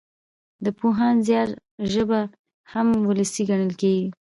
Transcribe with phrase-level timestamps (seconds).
[0.65, 1.49] د پوهاند زيار
[1.91, 2.21] ژبه
[2.71, 4.07] هم وولسي ګڼل کېږي.